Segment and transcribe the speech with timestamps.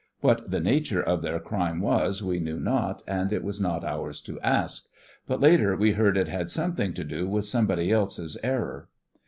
[0.21, 4.19] What the nature of their crime was we knew not, and it was not ours
[4.21, 4.87] to ask;
[5.27, 8.89] but later we heard it had something to do with somebody else's error.